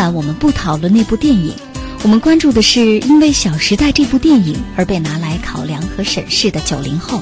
[0.00, 1.52] 但我们不讨论那部电影，
[2.04, 7.20] 我们关注的是因为《小时代》这部电影而被拿来考量和审视的九零后。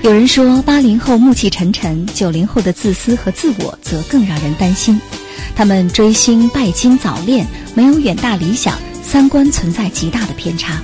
[0.00, 4.98] 有人说八零后暮气沉沉，九零后的自私和自我则更让人担心。
[5.54, 10.80] 他们追星、拜金、早恋，没有远大理想，三观存在极大的偏差。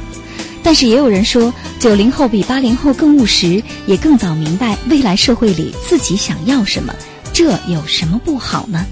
[0.63, 6.95] 但是也有人说，九零后比八零后更务实，也更早明白未来社会里自己想要什么，
[7.33, 8.85] 这有什么不好呢？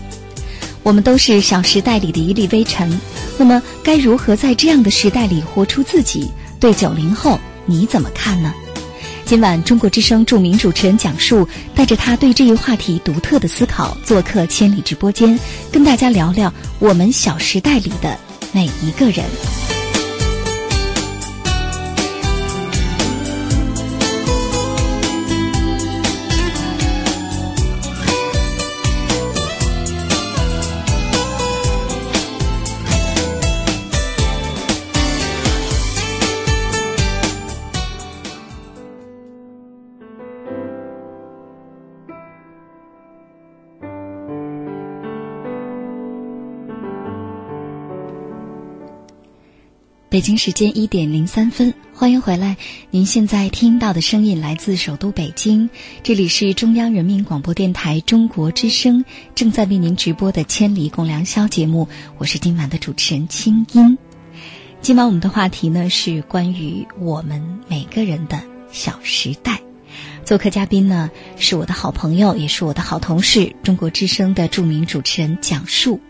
[0.87, 2.89] 我们都是《小时代》里的一粒微尘，
[3.37, 6.31] 那么该如何在这样的时代里活出自己？
[6.61, 8.55] 对九零后你怎么看呢？
[9.25, 11.45] 今晚中国之声著名主持人讲述，
[11.75, 15.37] 带着他对这一话题独特的思考，做客千里直播间，
[15.73, 18.17] 跟大家聊聊我们《小时代》里的
[18.53, 19.25] 每一个人。
[50.17, 52.57] 北京时间一点零三分，欢迎回来。
[52.91, 55.69] 您现在听到的声音来自首都北京，
[56.03, 61.87] 这里是中央人民广播电台中国之声正在为您直播的《千里共良宵》节目。
[62.17, 63.99] 我是今晚的主持人清音。
[64.81, 68.41] 今晚我们的话题呢是关于我们每个人的
[68.73, 69.61] 小时代。
[70.25, 76.01] 做客嘉宾呢是我的好朋友，也是我的好同事，中国之声的著名主持人蒋述。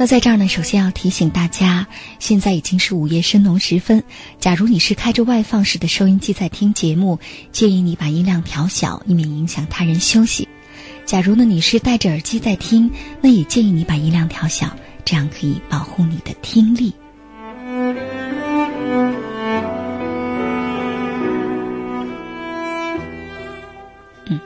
[0.00, 1.88] 那在这儿呢，首先要提醒大家，
[2.20, 4.04] 现在已经是午夜深浓时分。
[4.38, 7.18] 假如你是开着外放式的收音机在听节目，
[7.50, 10.46] 建议你把音量调小，以免影响他人休息。
[11.04, 16.94] 假如呢你是戴着耳机在听，那也建议你把音量调小，这样可以保护你的听力。
[24.26, 24.38] 嗯，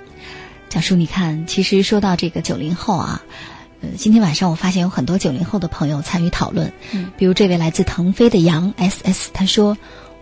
[0.70, 3.22] 小叔，你看，其实说到这个九零后啊。
[3.82, 9.76] 呃，今天晚上我发现有很多九零后的朋友参与讨论，嗯，比如这位来自腾飞的杨 S S，他说：“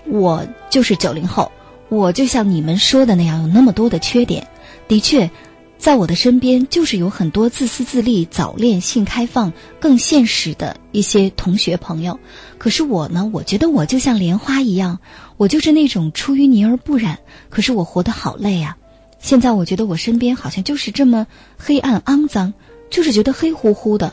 [0.08, 1.52] 我就是九零后，
[1.90, 4.48] 我就像你们说的那样，有那么多的缺点。
[4.88, 5.30] 的确，
[5.76, 12.18] 在我的身边就是有很多自私自利、早恋、性开放、更现实的一些同学朋友。
[12.56, 15.00] 可是我呢，我觉得我就像莲花一样，
[15.36, 17.18] 我就是那种出淤泥而不染。
[17.50, 18.78] 可是我活得好累啊！
[19.18, 21.26] 现在我觉得我身边好像就是这么
[21.58, 22.54] 黑暗肮脏。”
[22.90, 24.12] 就是觉得黑乎乎的，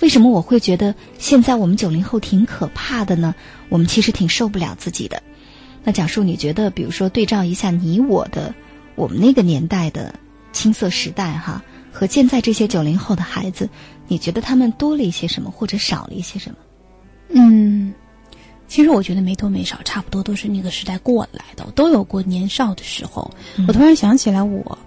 [0.00, 3.34] 为什么我会觉得现在我们九零后挺可怕的呢？
[3.68, 5.22] 我们其实挺受不了自己的。
[5.84, 8.54] 那讲述你觉得，比如说对照一下你我的
[8.94, 10.14] 我们那个年代的
[10.52, 11.62] 青涩时代哈，
[11.92, 13.68] 和现在这些九零后的孩子，
[14.08, 16.56] 你觉得他们多了一些什么，或者少了一些什么？
[17.28, 17.92] 嗯，
[18.66, 23.30] 其实我觉得没多没少，差不多都是那个时代过来的，都有过年少的时候。
[23.68, 24.78] 我突然想起来，我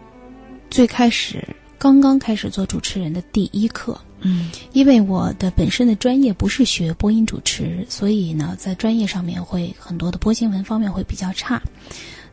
[0.72, 1.48] 最开始。
[1.79, 11.62] 刚刚开始做主持人的第一课，嗯，因为我的本身的专业不是学播音主持，所以呢，在专业上面会很多的播新闻方面会比较差，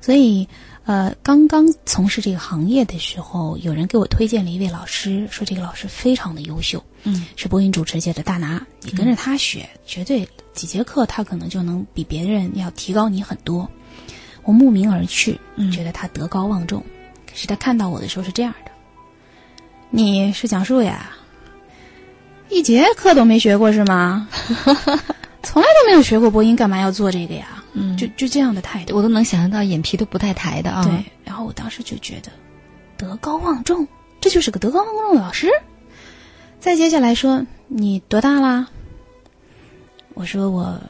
[0.01, 0.49] 所以
[0.85, 13.69] 呃，刚刚从事这个行业的时候，有人给我推荐了一位老师，说这个老师非常的优秀，嗯，是播音主持界的大拿，你跟着他学，绝对几节课他可能就能比别人要提高你很多。
[14.43, 15.41] 我慕名而去，
[15.73, 16.85] 觉得他德高望重，
[17.27, 18.71] 可是他看到我的时候是这样的：
[19.97, 21.13] 你是讲述呀？
[22.49, 24.29] 一节课都没学过是吗？
[25.45, 27.63] 从来都没有学过播音，干嘛要做这个呀？
[27.75, 30.83] 嗯就就这样的态度，我都能想象到眼皮都不带抬的啊。
[30.83, 32.33] 对，然后我当时就觉得
[32.97, 33.87] 德高望重，
[34.21, 35.49] 这就是个德高望重的老师。
[36.59, 38.67] 再接下来说你多大啦？
[40.15, 40.81] 我说我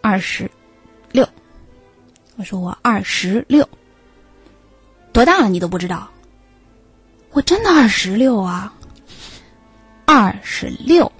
[0.00, 0.50] 二十
[1.12, 1.28] 六。
[2.34, 3.68] 我说我二十六，
[5.12, 6.10] 多大了你都不知道？
[7.34, 8.72] 我真的二十六啊，
[10.06, 11.10] 二十六，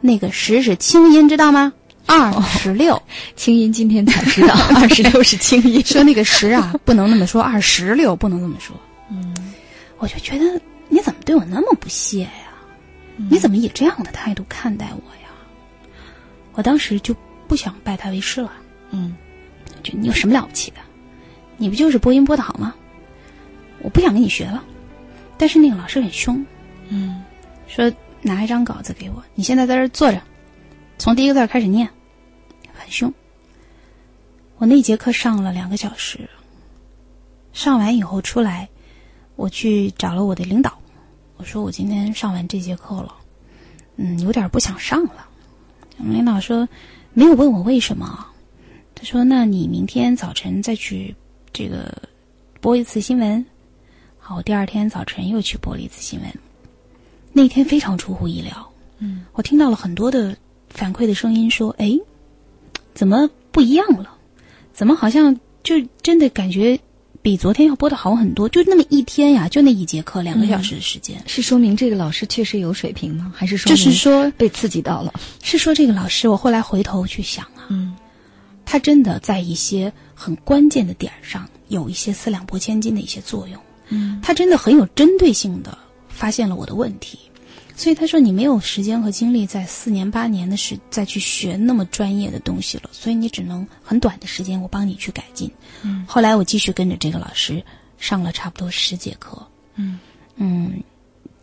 [0.00, 1.72] 那个十是清音，知道吗？
[2.06, 3.02] 二十六，
[3.34, 8.76] 清音今天才知道 二十六是清音，说那个十啊不能那么说，二十六不能这么说。
[9.10, 9.34] 嗯，
[9.98, 12.30] 我就觉得你怎么对我那么不屑呀？
[13.28, 15.28] 你怎么以这样的态度看待我呀？
[16.54, 17.12] 我当时就
[17.48, 18.52] 不想拜他为师了。
[18.92, 19.16] 嗯。
[19.82, 20.76] 就你有什么了不起的？
[21.56, 22.72] 你不就是播音播的好吗？
[23.80, 24.62] 我不想跟你学了。
[25.38, 26.44] 但是那个老师很凶，
[26.88, 27.22] 嗯，
[27.66, 27.92] 说
[28.22, 30.22] 拿一张稿子给我，你现在在这坐着，
[30.98, 31.88] 从第一个字开始念，
[32.74, 33.12] 很凶。
[34.58, 36.28] 我那节课上了两个小时，
[37.52, 38.68] 上完以后出来，
[39.36, 40.78] 我去找了我的领导，
[41.36, 43.14] 我说我今天上完这节课了，
[43.96, 45.28] 嗯，有点不想上了。
[45.98, 46.68] 领导说
[47.12, 48.26] 没有问我为什么。
[48.94, 51.14] 他说：“那你明天早晨再去
[51.52, 52.02] 这个
[52.62, 53.44] 播一次新闻。”
[54.28, 56.28] 好，我第二天早晨又去播了一次新闻。
[57.32, 60.36] 那天非常出乎意料，嗯，我听到了很多的
[60.68, 61.96] 反馈的声音，说：“哎，
[62.92, 64.16] 怎么不一样了？
[64.72, 66.80] 怎么好像就真的感觉
[67.22, 68.48] 比昨天要播的好很多？
[68.48, 73.32] 就那么一天呀，就那一节课，两个小时的时间，是说明这个老师确实有水平吗？
[73.32, 75.14] 还是说就是说被刺激到了？
[75.40, 77.94] 是说这个老师，我后来回头去想啊，嗯。”
[78.66, 85.76] 他真的在一些很关键的点上有一些四两拨千斤的一些作用，嗯，他真的很有针对性的
[86.08, 87.18] 发现了我的问题，
[87.74, 95.50] 所以他说你没有时间和精力在四年八年的时再去学那么专业的东西了，所以你只能很短的时间我帮你去改进。
[95.82, 97.62] 嗯，后来我继续跟着这个老师
[97.98, 99.46] 上了差不多十节课，
[99.76, 99.98] 嗯。
[100.38, 100.82] 嗯，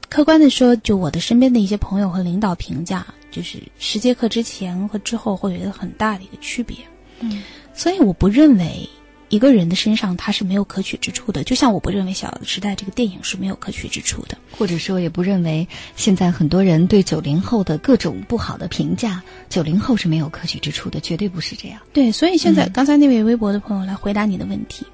[0.08, 6.78] 客观的说，就我的身边的一些朋友和领导评价，就是十节课之前和之后会有一个很大的一个区别。
[7.20, 7.42] 嗯，
[7.74, 8.88] 所以我不认为
[9.34, 21.80] 一个人的身上他是没有可取之处的，就像我不认为《小时代》这个电影是没有可取之处的，或者说也不认为现在很多人对九零后的各种不好的评价，九零后是没有可取之处的，绝对不是这样。
[21.92, 24.86] 对，所以现在、刚才那位微博的朋友来回答你的问题，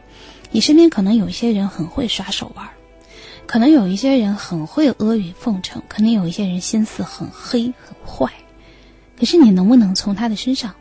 [0.51, 2.65] 你身边可能有一些人很会耍手腕，
[3.45, 8.31] 可能有一些人很会阿谀奉承，可能有一些人心思很黑很坏，
[9.19, 10.73] 可是你能不能从他的身上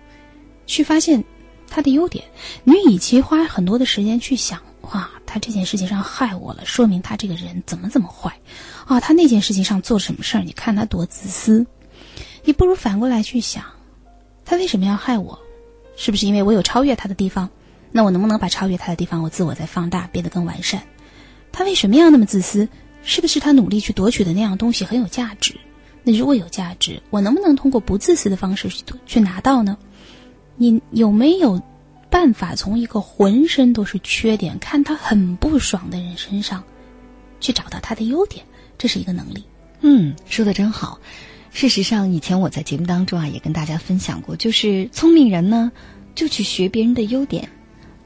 [0.65, 1.25] 去发现？
[1.71, 2.25] 他的优点，
[2.65, 8.39] 你与其花很多的时间去想，哇，他这件事情上害我了，说明他这个人怎么怎么坏，
[8.87, 11.67] 啊，他那件事情上做什么事儿，你看他多自私，
[12.45, 13.65] 你不如反过来去想，
[14.45, 15.39] 他为什么要害我？
[15.97, 17.51] 是不是因为我有超越他的地方？
[17.91, 20.83] 那我能不能把超越他的地方，我自我再放大，变得更完善？
[21.53, 22.69] 他为什么要那么自私？
[23.03, 25.59] 是不是他努力去夺取的那样东西很有价值？
[26.03, 29.79] 那如果有价值，我能不能通过不自私的方式去去拿到呢？
[30.59, 31.63] 你有没有
[32.11, 36.63] 办法从一个浑身都是缺点、看他很不爽的人身上，
[37.41, 38.45] 去找到他的优点？
[38.77, 39.45] 这是一个能力。
[39.81, 40.99] 嗯，说的真好。
[41.51, 45.73] 事实上，以前我在节目当中啊，也跟大家分享过，就是聪明人呢，
[46.15, 47.49] 就去学别人的优点；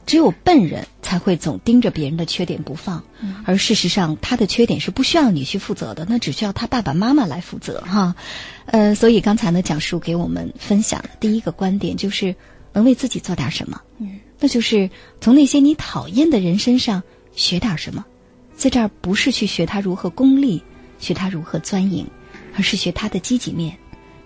[0.04, 3.02] 只有笨人才会总盯着别人的缺点不放。
[3.20, 8.14] 嗯、而事实上，他的缺点是不需要你去负责的，那只需要他爸爸妈妈来负责哈。
[8.66, 12.34] 呃，所以刚才呢，讲述给我们分享的第一个观点就是
[12.72, 13.80] 能为自己做点什么。
[13.98, 14.90] 嗯，那就是
[15.20, 17.02] 从那些你讨厌的人身上
[17.34, 18.04] 学点什么。
[18.54, 20.62] 在这儿不是去学他如何功利，
[20.98, 22.06] 学他如何钻营，
[22.54, 23.76] 而是学他的积极面。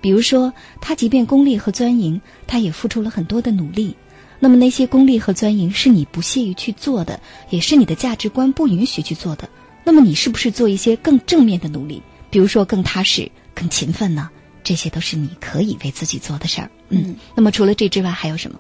[0.01, 3.97] 比如说，他即便功利和钻营，他也付出了很多的努力。
[4.39, 9.49] 那么那些功利和钻营是你不屑于去做的，也是你的价值观不允许去做的。
[9.85, 12.03] 那么你是不是做一些更正面的努力？
[12.29, 14.29] 比如说更踏实、更勤奋呢？
[14.65, 16.71] 这些都是你可以为自己做的事儿。
[16.89, 18.59] 嗯，那么除了这之外还有什么？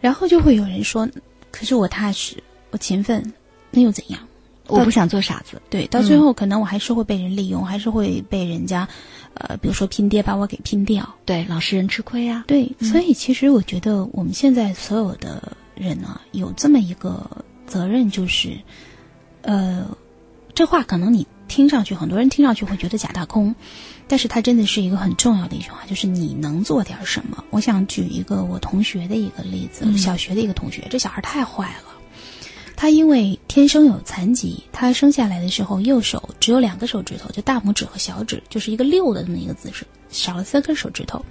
[0.00, 1.08] 然后就会有人说
[1.50, 2.36] ：“可是我踏实，
[2.70, 3.32] 我勤奋，
[3.70, 4.20] 那又怎样？”
[4.68, 5.60] 我不想做傻子。
[5.68, 8.88] 对，到最后可能我还是会被人利用，还是会被人家，
[9.34, 11.14] 呃，比如说拼爹把我给拼掉。
[11.24, 12.44] 对，老实人吃亏啊。
[12.46, 18.58] 对，所以其实我觉得我们现在所有的人呢，有这么一个责任，就是，
[19.42, 19.96] 呃，
[20.54, 23.54] 这话可能你听上去很多人听上去会觉得假大空。
[24.08, 27.44] 但是它真的是一个很重要的一句话，就是你能做点什么？
[27.48, 32.01] 我想举一个我同学的一个例子，小学的一个同学，这小孩太坏了。
[32.82, 41.24] 他因为天生有残疾，他生下来的时候右手只有两个手指头，就大拇指和小指，就是一个六的这么一个姿势，少了三根手指头。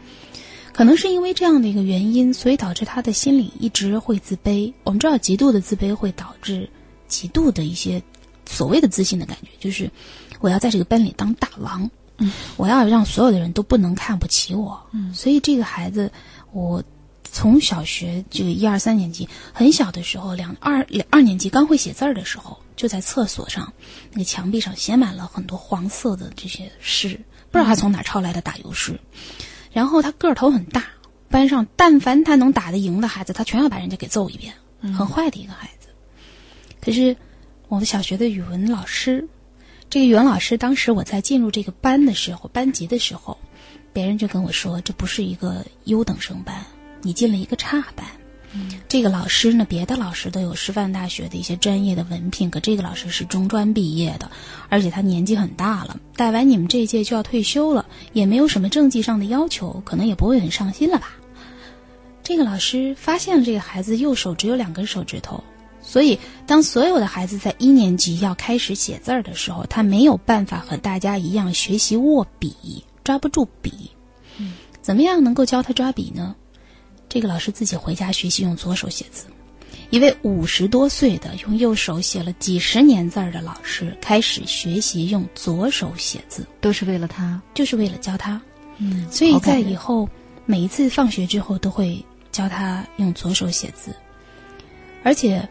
[0.72, 4.72] 可能是因为这样的一个原因，所以导致他的心里一直会自卑。
[4.86, 6.70] 我们知道，极度的自卑会导致
[7.10, 8.02] 极度的一些
[8.48, 9.92] 所谓的自信的感觉，就是
[10.40, 11.92] 我要在这个班里当大王。
[12.20, 16.14] 嗯我要让所有的人都不能看不起我，嗯，所以这个孩子，
[16.54, 16.82] 我
[17.32, 23.74] 从小学这个一二三年级很小的时候，两二两二年级刚会写字儿的时候，就在厕所上
[24.12, 27.20] 那个墙壁上写满了很多黄色的这些诗，
[27.50, 29.00] 不知道他从哪抄来的打油诗。
[29.72, 30.86] 然后他个头很大，
[31.30, 35.88] 班上但凡他能打得赢的孩子，他全要把人家给揍一遍，很坏的一个孩子。
[36.82, 37.16] 可是
[37.70, 39.28] 我们小学的语文老师。
[39.90, 43.38] 这个语文老师当时我在进入这个班的时候，班级的时候，
[43.92, 46.66] 别人就跟我说，这不是一个优等生班，
[47.02, 48.06] 你进了一个差班。
[48.90, 54.30] 这个老师呢，别的老师都有师范大学的一些专业的文凭，可这个老师是中专毕业的，
[54.68, 61.16] 而且他年纪很大了，带完你们这一届就要退休了，也没有什么政绩上的要求，可能也不会很上心了吧。
[62.24, 65.42] 这个老师发现了这个孩子右手只有两根手指头。
[65.82, 73.90] 所以，当所有的孩子在一年级要开始写字儿的时候，他没有办法和大家一样学习握笔，抓不住笔。
[74.38, 76.36] 嗯，怎么样能够教他抓笔呢？
[77.14, 79.26] 这个老师自己回家学习用左手写字。
[79.90, 88.42] 一位五十多岁的用右手写了几十年字儿的老师，开始学习用左手写字，都是为了他，就是为了教他。
[88.78, 90.08] 嗯，所以在以后
[90.46, 92.02] 每一次放学之后，都会
[92.32, 93.94] 教他用左手写字，
[95.04, 95.46] 而且。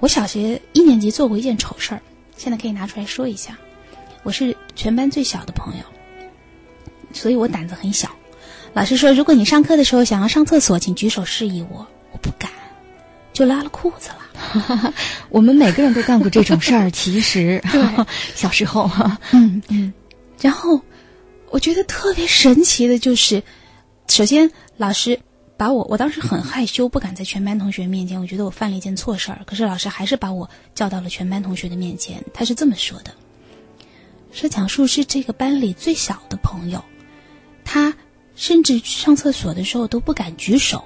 [0.00, 2.00] 我小学一年级做过一件丑事儿，
[2.34, 3.58] 现在可以拿出来说一下。
[4.22, 5.84] 我是全班最小的朋友，
[7.12, 8.10] 所以我胆子很小。
[8.72, 11.86] 老师说，如果你上课的时候想要上厕所，请举手示意我。
[12.12, 12.50] 我不敢，
[13.32, 14.94] 就拉了裤子了。
[15.28, 17.62] 我们每个人都干过这种事儿，其实
[18.34, 18.90] 小时候，
[19.32, 19.92] 嗯嗯。
[20.40, 20.80] 然后
[21.50, 23.42] 我觉得特别神奇的就是，
[24.08, 25.18] 首先老师。
[25.56, 28.18] 把我，我当时很害羞，不敢在全班同学面前。
[28.18, 32.24] 我觉得我犯了一件错事儿，可是老师还是把我叫到了全班同学的面前。
[32.32, 33.12] 他是这么说的
[34.32, 36.82] ：“说蒋树是这个班里最小的朋友，
[37.62, 37.94] 他
[38.40, 40.82] 甚至上厕所的时候都不敢举手，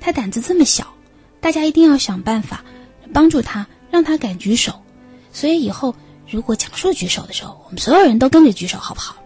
[0.00, 0.94] 他胆子这么小，
[1.40, 2.64] 大家一定要想办法
[3.12, 4.80] 帮助他，让他敢举手。
[5.30, 5.94] 所以以后
[6.26, 9.16] 如果讲述举手的时候，我们所有人都跟着举手，好不好？”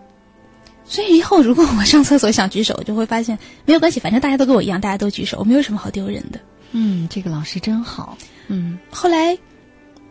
[0.84, 6.40] 所以以后如果我上厕所想举手，就会发现没有关系，反正大家都跟我一样，大家都举手，我没有什么好丢人的。
[6.72, 8.18] 嗯，这个老师真好。
[8.48, 9.38] 嗯，后来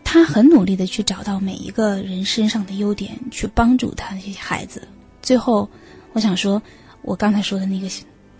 [0.06, 4.88] 他很努力的去找到每一个人身上的优点，去帮助他那些孩子。
[5.22, 5.70] 最后，
[6.14, 6.62] 我想说，
[7.10, 7.90] 我刚才说的那个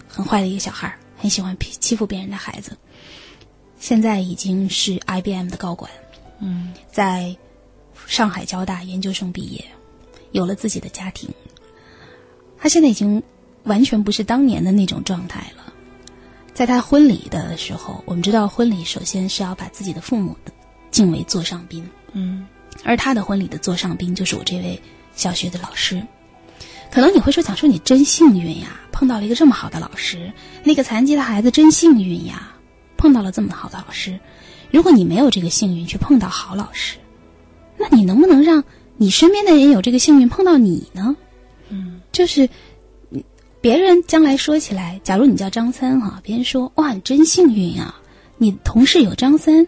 [0.08, 2.78] 很坏的一个小孩，很喜欢欺欺负别人的孩子，
[3.80, 5.90] 现在已经是 IBM 的高管。
[6.38, 7.36] 嗯，在
[8.06, 9.66] 上海交大研究生毕业，
[10.34, 11.28] 有了自己的家庭。
[12.60, 13.24] 他现在已经
[13.64, 15.74] 完全不是当年的那种状态了。
[16.54, 20.38] 在他婚礼的时候，我们知道婚礼首先是要把自己的父母
[20.92, 22.46] 敬为座上宾，嗯，
[22.84, 24.80] 而他的婚礼的座上宾就是我这位
[25.16, 26.06] 小学的老师。
[26.92, 30.32] 可能你会说：“讲说你真幸运呀，碰到了一个这么好的老师。
[30.64, 32.52] 那个残疾的孩子真幸运呀，
[32.98, 34.20] 碰到了这么好的老师。
[34.72, 36.98] 如果你没有这个幸运去碰到好老师，
[37.78, 38.64] 那你能不能让
[38.98, 41.16] 你身边的人有这个幸运碰到你呢？”
[41.70, 42.50] 嗯就是，
[43.62, 47.94] 别人将来说起来，假如你叫张三哈，别人说哇，你真幸运呀！
[48.38, 49.68] 你同事有张三，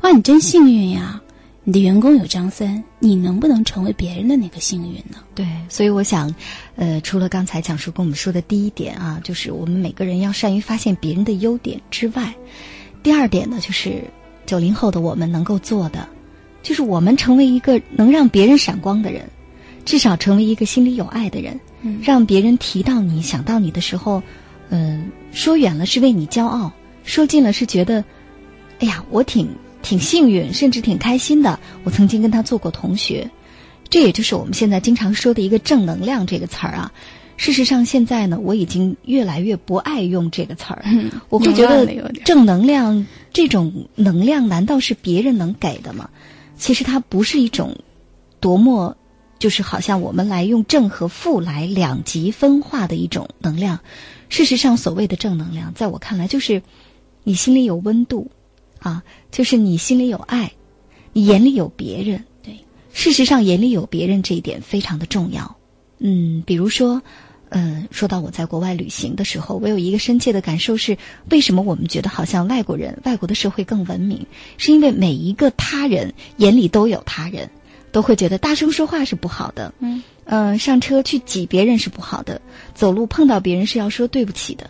[0.00, 1.20] 哇，你真幸运呀！
[1.68, 5.18] 你的员工有张三，你能不能成为别人的那个幸运呢？
[5.34, 6.34] 对，所以我想，
[6.76, 12.34] 呃，除了刚才讲述跟我们说的第一点啊，就是我们每个人要善于发现别人的优点之外，
[13.02, 14.02] 第二点呢，就是
[14.46, 16.08] 九零后的我们能够做的，
[16.62, 19.28] 就是我们成为一个能让别人闪光的人。
[19.84, 21.60] 至少成为一个心里有爱的人，
[22.02, 24.22] 让别人提到你想到你的时候，
[24.70, 26.72] 嗯，说远了是为你骄傲，
[27.04, 28.02] 说近了是觉得，
[28.78, 29.50] 哎呀，我挺
[29.88, 31.58] 挺幸运，甚至挺开心的。
[31.82, 33.30] 我曾经跟他做过同学，
[33.88, 36.92] 这也就是我们现在经常说的一个正能量这个词儿啊。
[37.38, 40.84] 事实上，现在呢，我已经越来越不爱用这个词儿。
[41.30, 46.10] 我会觉得正能量这种能量难道是别人能给的吗？
[46.58, 47.78] 其实它不是一种
[48.40, 48.94] 多么，
[49.38, 53.78] 就是好像我们来用正和负来两极分化的一种能量。
[54.28, 56.62] 事实上，所谓的正能量，在我看来，就是
[57.24, 58.30] 你心里有温度，
[58.78, 60.52] 啊，就是你心里有爱，
[61.12, 62.24] 你眼里有别人。
[62.42, 62.58] 对，
[62.92, 65.56] 事实上，眼里有别人这一点非常的重要。
[65.98, 67.02] 嗯，比如说。
[67.50, 70.98] 嗯，说到我在国外旅行的时候，我有一个深切的感受是：
[71.30, 74.26] 为什么我们觉得好像外国人、外国的社会更文明？
[74.58, 77.48] 是因为每一个他人眼里都有他人，
[77.90, 79.72] 都会觉得大声说话是不好的。
[79.78, 82.42] 嗯，呃，上车去挤别人是不好的，
[82.74, 84.68] 走路碰到别人是要说对不起的。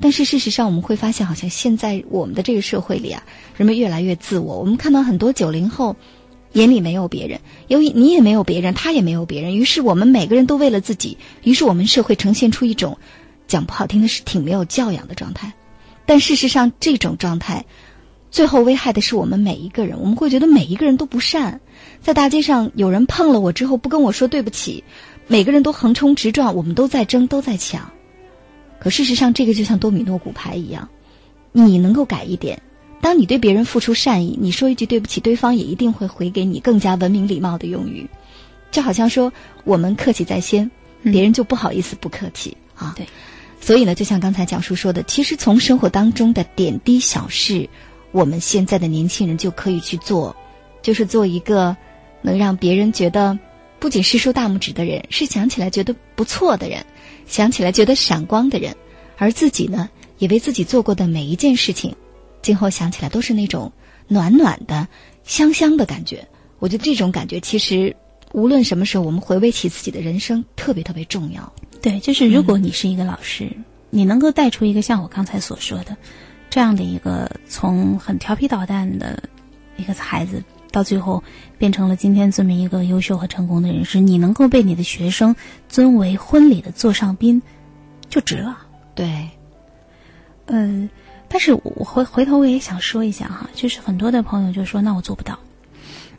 [0.00, 3.22] 但是事实上，我们会发现，好像现在我们的这个社会里啊，
[3.56, 4.58] 人们越来越自我。
[4.58, 5.96] 我们看到很多九零后。
[6.52, 7.38] 眼里没有别人，
[7.68, 12.98] 由于你也没有别人，他也没有别人，于是我们每个人都为了自己，于是我们社会呈现出一种
[13.46, 15.52] 讲不好听的是挺没有教养的状态。
[16.06, 17.64] 但事实上，这种状态
[18.32, 20.00] 最后危害的是我们每一个人。
[20.00, 21.60] 我们会觉得每一个人都不善，
[22.00, 24.82] 在大街上有人碰了我之后不跟我说对不起，
[25.28, 27.92] 每个人都横冲直撞，我们都在争，都在抢。
[28.80, 30.88] 可事实上，这个就像多米诺骨牌一样，
[31.52, 32.60] 你能够改一点。
[33.02, 38.08] 当你对别人付出善意，你说一句对不起，对方也一定会回给你更加文明礼貌的用语，
[38.70, 39.32] 就好像说
[39.64, 40.70] 我们客气在先，
[41.02, 42.94] 别人就不好意思不客气啊。
[42.96, 43.06] 对，
[43.60, 47.68] 所以呢，就像刚才讲述说的，其实从生活当中的点滴小事，
[48.12, 50.34] 我们现在的年轻人就可以去做，
[50.82, 51.76] 就是做一个
[52.22, 53.38] 能让别人觉得
[53.78, 56.84] 不仅是竖大拇指的人，是想起来觉得不错的人，
[57.30, 58.74] 想起来觉得闪光的人，
[59.16, 61.94] 而自己呢，也为自己做过的每一件事情。
[62.42, 63.70] 今后想起来都是那种
[64.08, 64.88] 暖暖的、
[65.22, 66.26] 香香的感觉。
[66.58, 67.94] 我觉得这种感觉其实
[68.32, 71.50] 无论什么时候，我们回味起自己的人生，特别特别重要。
[71.80, 73.48] 对，就是如果你是一个老师，
[73.90, 75.96] 你能够带出一个像我刚才所说的
[76.50, 79.22] 这样的一个从很调皮捣蛋的
[79.76, 81.22] 一个孩子，到最后
[81.58, 85.36] 变成了今天这么一个优秀和成功的人士，你能够被你的学生
[85.68, 87.42] 尊为婚礼的座上宾，
[88.08, 88.58] 就值了。
[88.94, 89.28] 对，
[90.46, 90.90] 嗯。
[91.32, 95.38] 但是我回回头我也想说一下哈，就是很多的朋友就说那我做不到，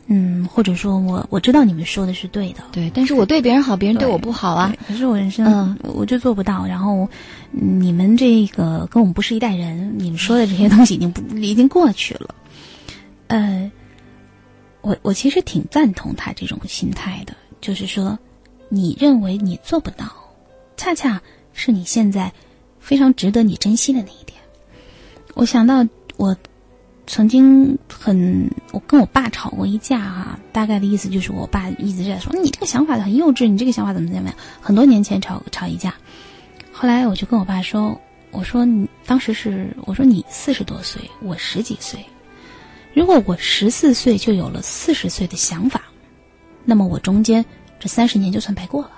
[0.06, 6.64] 嗯，或者说我我知道你们说的是对的，对，但是我对别人好，别人对我不好啊，可是我人生嗯我就做不到。
[6.64, 7.10] 然后
[7.50, 12.34] 你们这个跟我们不是一代人，你们说的这些东西已经不已经过去了。
[13.26, 13.70] 呃，
[14.82, 18.18] 我我其实挺赞同他这种心态的，就是说
[18.68, 20.06] 你认为你做不到，
[20.76, 22.32] 恰恰是你现在
[22.80, 24.38] 非常值得你珍惜的那一点。
[25.34, 26.36] 我想到我
[27.06, 34.36] 曾经很，我跟我爸吵过一架哈，大概的意思就是我爸一直在说你这个想法很幼稚，你这个想法怎么怎么样？
[34.60, 35.94] 很多年前吵吵一架，
[36.72, 42.04] 后来我就跟我爸说，我说你当时是我说你四十多岁，我十几岁，
[42.94, 45.82] 如果我十四岁就有了四十岁的想法，
[46.64, 47.44] 那么我中间
[47.80, 48.92] 这三十年就算白过了，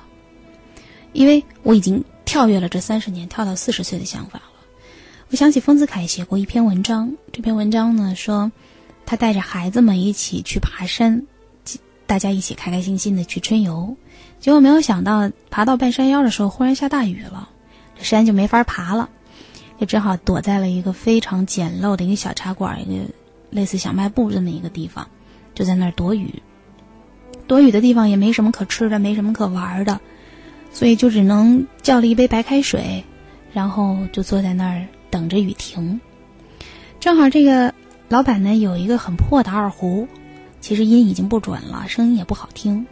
[1.12, 4.44] 因为我已经跳跃了这三十年，跳到四十岁的想法了。
[5.30, 8.52] 我想起丰子恺写过一篇文章，这篇文章呢说，
[9.06, 11.26] 他带着孩子们一起去爬山，
[12.06, 13.96] 大家一起开开心心的去春游，
[14.40, 17.48] 结果没有想到爬到半山腰的时候，忽然下大雨了，
[17.96, 19.08] 这山就没法爬了，
[19.78, 23.04] 就只好躲在了一个非常简陋的一个小茶馆，一个
[23.54, 25.08] 类似小卖部这么一个地方，
[25.54, 26.42] 就在那儿躲雨。
[27.46, 29.98] 躲雨的地方也没什么可吃的，没什么可玩的，
[30.70, 33.02] 所以就只能叫了一杯白开水，
[33.54, 34.84] 然后就坐在那儿。
[35.10, 36.00] 等着雨停，
[36.98, 37.72] 正好这个
[38.08, 40.08] 老板呢有一个很破的二胡，
[40.60, 42.84] 其实音已经不准了，声音也不好听。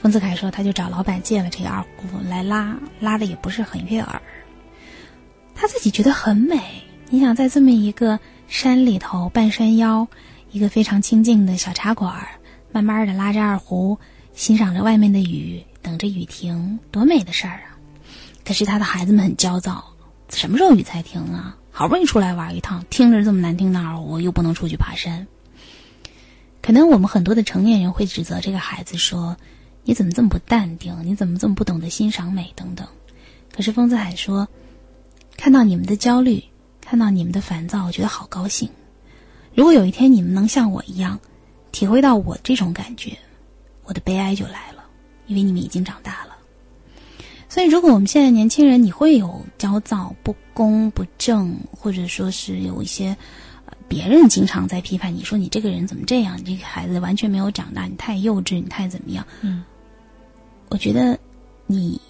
[0.00, 4.22] 丰子恺说，他就找老板借了这个二胡来拉，拉的也不是很悦耳。
[5.54, 6.58] 他自己觉得很美。
[7.10, 8.18] 你想在这么一个
[8.50, 10.08] 山里头半山腰，
[10.50, 12.26] 一个非常清静的小茶馆，
[12.72, 13.96] 慢慢的拉着二胡，
[14.34, 17.78] 欣赏着外面的雨，等着雨停，多美的事儿啊！
[18.44, 19.94] 可是他的孩子们很焦躁。
[20.30, 21.56] 什么时候雨才停啊？
[21.70, 25.28] 好不容易出来玩一趟，听着这么难听的二胡，又不能出去爬山。
[26.60, 29.36] 可能我们很多的成年人会指责这个孩子说
[29.84, 30.96] ：“你怎么这么不淡定？
[31.04, 32.88] 你怎么这么不懂得欣赏美？”等等。
[33.54, 34.48] 可是丰子恺说
[35.38, 36.42] ：“看到你们的焦虑，
[36.90, 38.68] 看到你们的烦躁，我觉得好高兴。
[39.54, 41.20] 如果有一天你们能像我一样，
[41.70, 43.16] 体会到我这种感觉，
[43.84, 44.82] 我的悲哀就来了，
[45.28, 46.36] 因为你们已经长大了。”
[47.48, 53.16] 所以，如果我们现在年轻人，你会有焦躁、不公不正，或者说是有一些
[53.86, 59.24] 别人经常在批判你说你这个人怎么这样，你这个孩子完全没有长大，你太幼稚，你太怎么样？
[59.42, 59.62] 嗯，
[60.70, 61.16] 我觉得
[61.68, 62.00] 你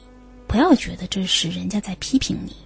[0.46, 2.56] 不要觉得这是人家在批评你，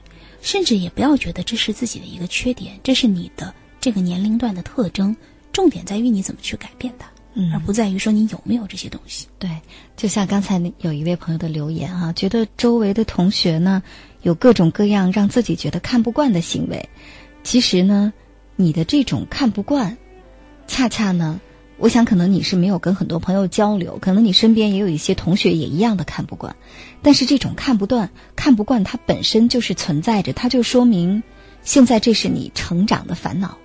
[0.45, 5.17] 甚至也不要觉得这是自己的一个缺点，这是你的这个年龄段的特征。
[5.53, 7.09] 重点在于你怎么去改变它。
[7.37, 9.27] 嗯而不在于说你有没有这些东西。
[9.41, 9.51] 对，
[9.97, 13.83] 就像刚才那有一位朋友的留言啊、觉得周围的同学呢
[14.23, 16.89] 有各种各样让自己觉得看不惯的行为，
[17.43, 18.13] 其实呢，
[18.55, 19.97] 你的这种看不惯，
[20.69, 21.41] 恰恰呢，
[21.77, 26.57] 我想可能你是没有跟很多朋友交流，可能你身边也有一些同学也一样的看不惯，
[27.03, 31.23] 但是这种看不惯、看不惯，它本身就是存在着，它就说明
[31.63, 33.59] 现在这是你成长的烦恼。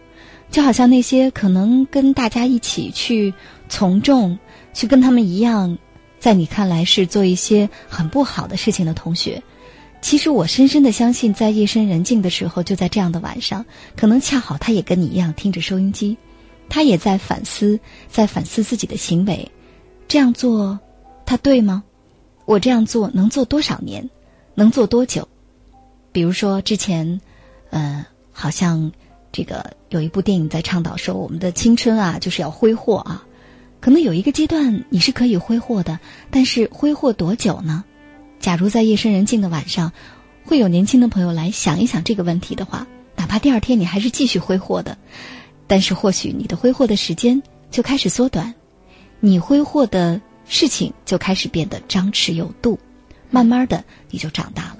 [0.51, 3.35] 就好像那些可能跟大家一起去
[3.69, 4.39] 从众，
[4.73, 5.77] 去跟他们一样，
[6.19, 9.43] 在你看来是做一些很不好的事情的同学，
[10.01, 16.17] 其实我深深的相信，在夜深人静的时候，就在这样的晚上，可能恰好他也跟你一样听着收音机，
[16.69, 19.51] 他也在反思，在反思自己的行为，
[20.07, 20.79] 这样做，
[21.25, 21.83] 他对吗？
[22.45, 24.09] 我这样做能做多少年？
[24.55, 25.27] 能做多久？
[26.11, 27.21] 比如说之前，
[27.69, 28.91] 呃，好像
[29.31, 33.25] 这个有一部电影在倡导说，我们的青春啊，就是要挥霍啊。
[33.79, 37.85] 可能有一个阶段你是可以挥霍的，但是挥霍多久呢？
[38.39, 39.91] 假如在夜深人静的晚上，
[40.43, 44.97] 会有年轻的朋友来想一想这个问题的话，哪怕第二天你还是继续挥霍的，
[45.69, 48.55] 但是或许你的挥霍的时间就开始缩短，
[49.19, 52.79] 你挥霍的事情就开始变得张弛有度，
[53.29, 54.77] 慢慢的你就长大了。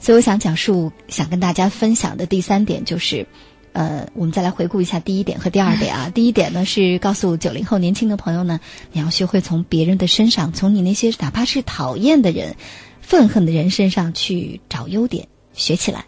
[0.00, 3.24] 所以我想讲述，想跟大家分享的第三点就是，
[3.72, 6.10] 呃，我们再来回顾一下第一点和第二点啊。
[6.12, 8.58] 第一点呢是告诉九零后年轻的朋友呢，
[8.90, 12.56] 你要学会从别人的身上，从你那些哪怕是讨厌的人、
[13.00, 16.04] 愤恨的人身上去找优点，学起来。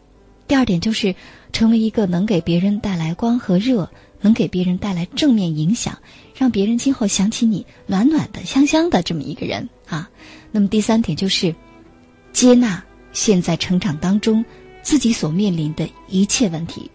[0.48, 1.14] 第二点就是
[1.52, 5.98] 成为一个能给别人带来光和热，能给别人带来正面影响，
[6.37, 10.09] 让别人今后想起你暖暖的、香香的这么一个人啊。
[10.50, 11.55] 那么第三点就是
[12.33, 14.44] 接纳现在成长当中
[14.83, 16.90] 自己所面临的一切问题，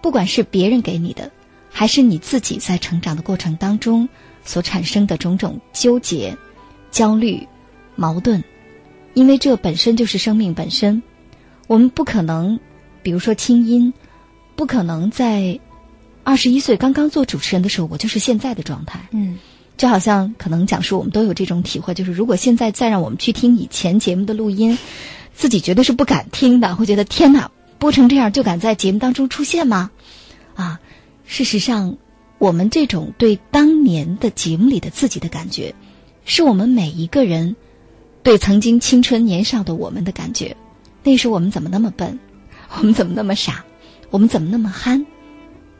[0.00, 1.30] 不管是别人给你的，
[1.70, 4.08] 还是你自己在成长的过程当中
[4.44, 6.36] 所产生的种种纠结、
[6.90, 7.46] 焦虑、
[7.96, 8.42] 矛盾，
[9.14, 11.02] 因为这本身就是生命本身。
[11.68, 12.58] 我们不可能，
[13.02, 13.92] 比如说清音，
[14.56, 15.58] 不可能在
[16.24, 19.00] 二十一岁刚刚做主持人的时候，我就是现在的状态。
[19.10, 19.38] 嗯，
[19.76, 24.78] 就好像可能讲述我们都有这种体会，就是如果现在再让我们去听以前节目的录音，
[25.34, 29.90] 自己绝对是不敢听的，会觉得天哪，播成这样就敢在节目当中出现吗？
[30.54, 30.78] 啊，
[31.26, 31.96] 事实上，
[32.38, 35.74] 我们这种对当年的节目里的自己的感觉，
[36.24, 37.56] 是我们每一个人
[38.22, 40.56] 对曾经青春年少的我们的感觉。
[41.02, 42.18] 那时候我们怎么那么笨？
[42.76, 43.64] 我们怎么那么傻？
[44.10, 45.04] 我们怎么那么憨？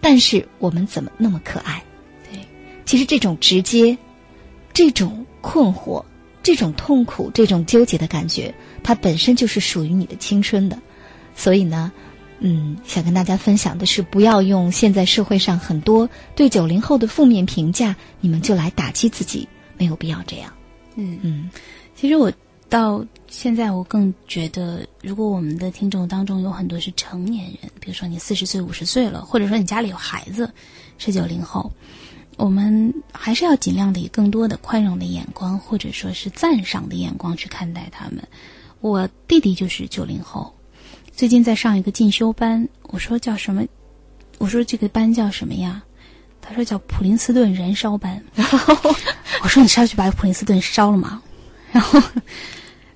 [0.02, 1.82] 但是我们怎么那么可爱？
[2.30, 2.40] 对，
[2.84, 3.96] 其实这种直接、
[4.74, 6.04] 这种困惑、
[6.42, 10.76] 这种痛苦、这种纠结的感觉，它本身就是属于你的青春的。
[11.34, 11.90] 所以呢，
[12.40, 20.52] 嗯，想跟大家分享的是，不要用现在社会上很多对九零后的负面评价，你们就来打击自己，没有必要这样。
[20.96, 21.48] 嗯嗯
[21.94, 22.30] 其实我
[22.72, 30.50] 到现在，我更觉得，如果我们的听众当中有很多是成年人，比如说你四十岁、五十岁了，或者说你家里有孩子
[30.96, 31.70] 是九零后，
[32.38, 38.26] 我们还是要尽量的以更多的宽容的眼光，或者说是赞赏的眼光去看待他们。
[38.80, 40.50] 我弟弟就是九零后，
[41.12, 43.62] 最近在上一个进修班，我说叫什么？
[44.38, 45.82] 我说这个班叫什么呀？
[46.40, 48.24] 他说叫普林斯顿燃烧班。
[49.44, 51.22] 我说你是要去把普林斯顿烧了吗？
[51.72, 51.98] 然后，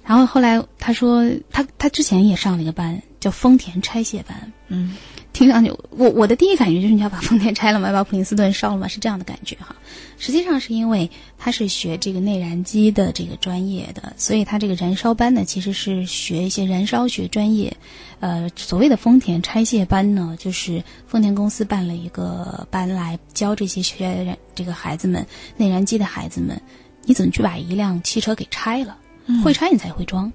[0.07, 4.53] 然后后来他说他他之前也上了一个班，叫丰田拆卸班。
[4.69, 4.97] 嗯
[5.33, 7.89] 听上去，我我的第一感觉就是你要把丰田拆了嘛？
[7.89, 8.89] 要把普林斯顿烧了嘛？
[8.89, 9.77] 是这样的感觉哈。
[10.17, 17.77] 实际上是因为他是学这个内燃机的这个专业的，所以他这个燃烧班呢，其实是学一些燃烧学专业。
[18.21, 25.27] 呃，所谓的丰田拆卸班呢，就是丰田公司办了一个班来教这些学这个孩子们
[25.59, 26.59] 内燃机的孩子们，
[27.05, 28.97] 你怎么去把一辆汽车给拆了？
[29.43, 30.33] 会拆你才会装。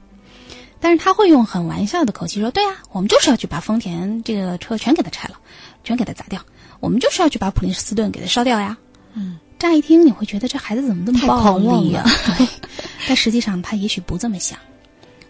[0.80, 5.36] 但是他会用很玩笑的口气说：“对呀、我们就是要去把丰田这个车全给它拆了，
[5.84, 6.41] 全给它砸掉。
[6.80, 8.77] 我们就是要去把普林斯顿给它烧掉呀。”
[9.13, 12.04] 嗯，乍一听你会觉得这孩子怎么这么暴力啊？
[12.38, 12.47] 对，
[13.08, 14.58] 但实际上他也许不这么想。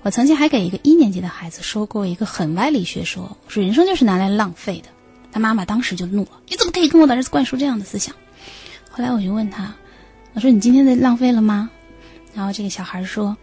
[0.04, 4.89] 我曾经还给一个一年级的孩子说过一个很歪理学说，说人生就是拿来浪费的。
[5.32, 8.15] 他妈妈当时就怒了：“你怎么可以跟我的儿子灌输这样的思想？”
[8.89, 9.74] 后来我就问他
[10.34, 11.69] ：“我说你今天的浪费了吗？”
[12.34, 13.36] 然后这个小孩说：“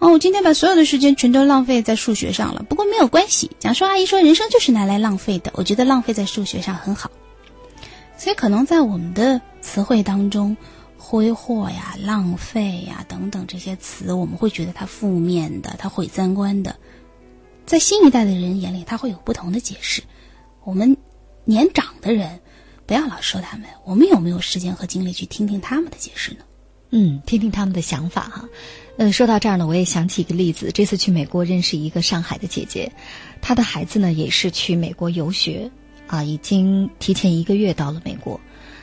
[0.00, 2.62] 哦，我今天把所有的时间全都浪费在数学上了。
[2.68, 7.10] 不过没有关系，讲说阿姨说人生就是拿来浪费的，我觉得浪费在数学上很好。
[8.16, 10.56] 所以可能在我们的词汇当中，
[10.96, 16.76] 挥霍呀、浪费呀等等这些词，我们会觉得它负面的，它毁三观的。
[17.66, 20.02] 在新一代的人眼里，他会有不同的解释。
[20.64, 20.96] 我们
[21.44, 22.40] 年长的人
[22.86, 26.40] 不要老说他们，我们有没有时间和精力去听听他们的解释呢？
[26.90, 28.48] 嗯，听听他们的想法哈。
[29.00, 30.72] 嗯，说到这儿呢，我也想起一个例子。
[30.74, 32.90] 这次去美国认识一个上海的姐姐，
[33.40, 35.70] 她的孩子呢也是去美国游学，
[36.08, 38.40] 啊，已经提前一个月到了美国。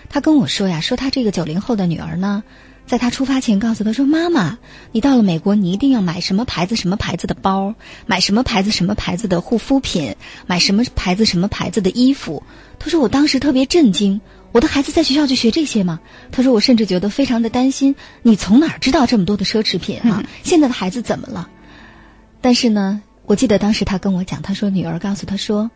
[0.10, 2.44] 她跟我说呀，说她这个九零后的女儿呢。
[2.88, 4.60] 在她出发前，告诉她说：“妈妈，
[4.92, 7.74] 你到了美国，你一定要买什么牌子、什么牌子的包，
[8.06, 12.44] 买什么牌子、什么牌子的护肤品，买什么牌子、什么牌子的衣服。”
[12.78, 14.22] 她说：“我当时特别震惊，
[14.56, 16.00] 我的孩子在学校就学这些吗？”
[16.32, 20.24] 他说：“我甚至觉得非常的担心，你从哪儿知道这么多的奢侈品啊？
[20.44, 21.50] 现在的孩子怎么了？”
[22.40, 25.70] 但是呢，我记得当时他跟我讲，他说：“女儿告诉他说，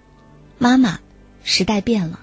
[0.58, 1.02] 妈妈，
[1.44, 2.22] 时代变了，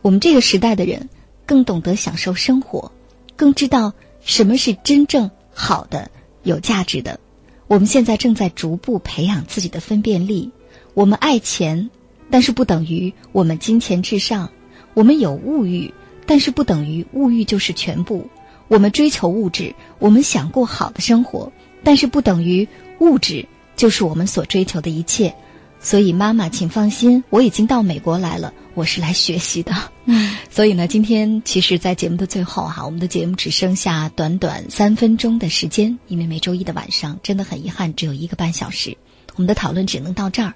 [0.00, 1.08] 我们这个时代的人
[1.44, 2.92] 更懂得享受生活，
[3.34, 6.10] 更知道。”什么是真正好的、
[6.42, 7.18] 有价值的？
[7.66, 10.52] 我们现在正在逐步培养自己的分辨力。
[10.92, 11.88] 我们爱钱，
[12.30, 14.50] 但是不等于我们金钱至上；
[14.94, 15.92] 我们有物欲，
[16.26, 18.28] 但是不等于物欲就是全部。
[18.68, 23.46] 我们追求物质，我们想过好的生活，但是不等于物质
[23.76, 25.34] 就是我们所追求的一切。
[25.80, 28.52] 所以，妈妈，请放心，我已经到美国来了。
[28.74, 29.72] 我是来学习的，
[30.06, 38.96] 嗯， 所以呢，今天其实，在节目的最后哈，我们的节目只剩下短短三分钟的时间，因为每周一的晚上真的很遗憾，只有一个半小时，
[39.36, 40.54] 我们的讨论只能到这儿。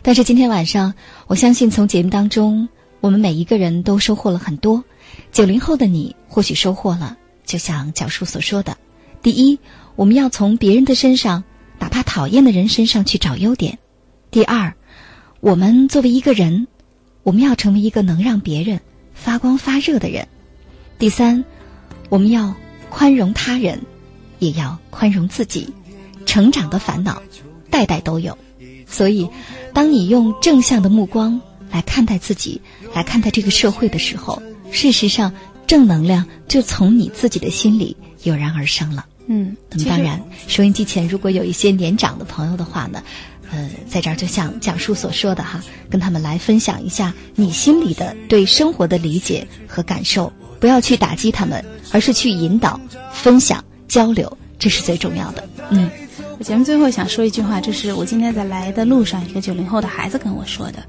[0.00, 0.94] 但是今天晚上，
[1.26, 2.70] 我相信从节目当中，
[3.02, 4.84] 我们每一个人都收获了很多。
[5.32, 8.78] 九零后的你或许收获了，就像角叔所说的：
[9.22, 9.58] 第一，
[9.96, 11.42] 我们要从别人的身上，
[11.80, 13.80] 哪怕讨厌的人身上去找优点。
[14.30, 14.74] 第二，
[15.40, 16.68] 我们作为一个人，
[17.24, 18.80] 我们要成为一个能让别人
[19.14, 20.28] 发光发热的人。
[20.96, 21.44] 第三，
[22.08, 22.54] 我们要
[22.88, 23.82] 宽容他人，
[24.38, 25.74] 也要宽容自己。
[26.24, 27.20] 成长的烦恼，
[27.68, 28.38] 代代都有。
[28.86, 29.28] 所以，
[29.74, 31.40] 当你用正向的目光
[31.72, 32.60] 来看待自己，
[32.94, 35.32] 来看待这个社会的时候，事实上，
[35.66, 39.06] 正能量就从你自己的心里油然而生了。
[39.26, 43.02] 嗯，那么当然，收音机前如果有一些年长的朋友的话呢？
[43.50, 52.80] 呃，在这儿就像讲述所说的哈，跟他们来分享一下你心里的对生活的理解和感受，不要去打击他们，而是去引导、
[53.12, 55.46] 分享、交流，这是最重要的。
[55.68, 55.90] 嗯，
[56.38, 60.82] 我节目最后想说一句话，就是我今天在来的路上，一个九零后的孩子跟我说的，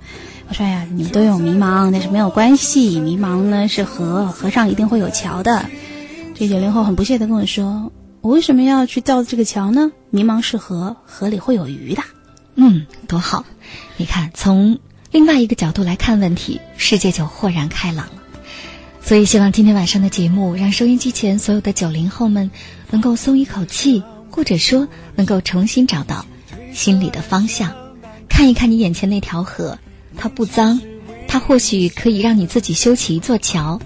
[0.48, 5.66] 我说呀，你们都有迷茫，但是没有关系，迷茫呢是河，河上一定会有桥的。
[6.36, 9.92] 这九零后很不屑的跟我说，我为什么要去造这个桥呢？
[10.10, 12.04] 迷茫是河，河里会有鱼的。
[12.56, 13.46] 嗯，多好！
[13.98, 14.78] 你看，从
[15.12, 18.14] 另外一个角度来看问题，世界就豁然开朗了。
[19.02, 22.52] 所以，希望今天晚上的节目，让收音机前所有的九零后们
[22.92, 26.26] 能够松一口气，或者说能够重新找到
[26.74, 27.74] 心里的方向。
[28.30, 29.78] 看一看你眼前那条河，
[30.18, 30.80] 它不脏，
[31.28, 33.80] 它或许可以让你自己修起一座桥。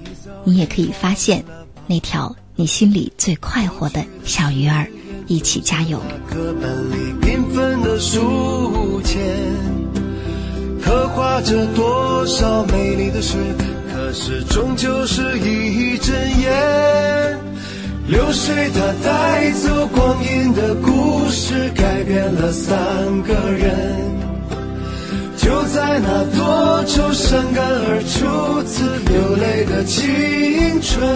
[0.43, 1.43] 你也可以发现
[1.87, 4.87] 那条你心里最快活的小鱼儿。
[5.29, 9.19] 一起加油课本里缤纷的书签
[10.81, 13.35] 刻画着多少美丽的诗
[13.91, 17.37] 可是终究是一阵烟
[18.07, 23.99] 流水它带走光阴的故事改变了三个人
[25.47, 31.07] 就在那多愁善感而初次流泪的青春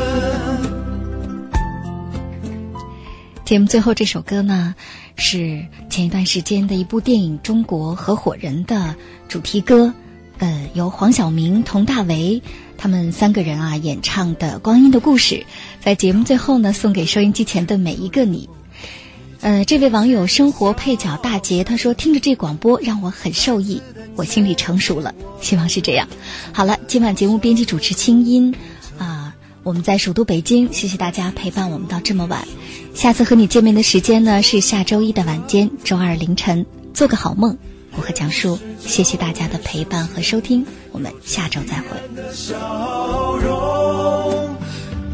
[3.44, 4.74] 节目最后这首歌呢，
[5.18, 8.96] 是前一段时间的一部电影《中国合伙人》的
[9.28, 9.94] 主题歌，
[10.38, 12.42] 呃，由黄晓明、佟大为
[12.78, 15.36] 他们三个人啊演唱的《光阴的故事》。
[15.82, 18.50] 在节目最后呢，送给收音机前的每一个你。
[19.42, 23.82] 呃，这位网友生活配角大杰他说：“听着这广播让我很受益，
[24.16, 26.08] 我心里成熟了。”希望是这样。
[26.54, 28.54] 好了，今晚节目编辑主持清音
[29.00, 32.48] 啊，我们在首都北京，谢谢大家陪伴我们到这么晚。
[32.94, 36.64] 下次和你见面的时间呢是下周一的晚间，周二凌晨。
[36.94, 37.58] 做个好梦，
[37.96, 41.98] 我和蒋叔，谢谢大家的陪伴和收听，我们下周再会。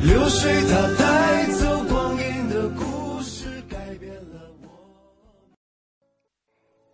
[0.02, 1.77] 流水它带走